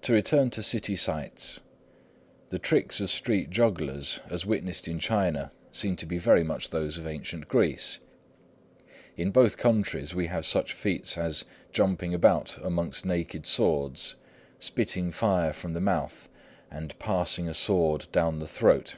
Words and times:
To 0.00 0.14
return 0.14 0.48
to 0.52 0.62
city 0.62 0.96
sights. 0.96 1.60
The 2.48 2.58
tricks 2.58 2.98
of 3.02 3.10
street 3.10 3.50
jugglers 3.50 4.20
as 4.30 4.46
witnessed 4.46 4.88
in 4.88 4.98
China 4.98 5.52
seem 5.70 5.96
to 5.96 6.06
be 6.06 6.16
very 6.16 6.42
much 6.42 6.70
those 6.70 6.96
of 6.96 7.06
ancient 7.06 7.46
Greece. 7.46 7.98
In 9.18 9.30
both 9.32 9.58
countries 9.58 10.14
we 10.14 10.28
have 10.28 10.46
such 10.46 10.72
feats 10.72 11.18
as 11.18 11.44
jumping 11.72 12.14
about 12.14 12.56
amongst 12.64 13.04
naked 13.04 13.44
swords, 13.44 14.16
spitting 14.58 15.10
fire 15.10 15.52
from 15.52 15.74
the 15.74 15.78
mouth, 15.82 16.26
and 16.70 16.98
passing 16.98 17.46
a 17.46 17.52
sword 17.52 18.06
down 18.12 18.38
the 18.38 18.48
throat. 18.48 18.96